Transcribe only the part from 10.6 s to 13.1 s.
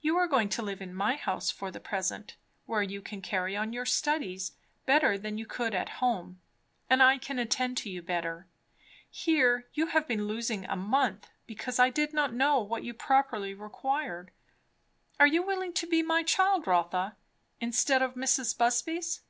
a month, because I did not know what you